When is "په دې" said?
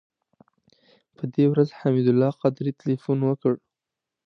1.15-1.45